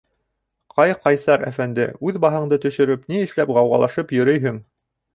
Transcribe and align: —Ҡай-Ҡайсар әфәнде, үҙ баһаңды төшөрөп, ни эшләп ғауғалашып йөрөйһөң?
—Ҡай-Ҡайсар 0.75 1.43
әфәнде, 1.51 1.87
үҙ 2.11 2.19
баһаңды 2.25 2.61
төшөрөп, 2.65 3.07
ни 3.15 3.23
эшләп 3.29 3.57
ғауғалашып 3.59 4.19
йөрөйһөң? 4.21 4.63